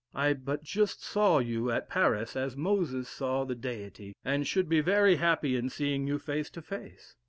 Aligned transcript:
I 0.15 0.33
but 0.33 0.63
just 0.63 1.03
saw 1.03 1.37
you 1.37 1.69
at 1.69 1.87
Paris 1.87 2.35
as 2.35 2.57
Moses 2.57 3.07
saw 3.07 3.43
the 3.45 3.53
Deity, 3.53 4.15
and 4.25 4.47
should 4.47 4.67
be 4.67 4.81
very 4.81 5.17
happy 5.17 5.55
in 5.55 5.69
seeing 5.69 6.07
you 6.07 6.17
face 6.17 6.49
to 6.57 6.61
face. 6.63 7.15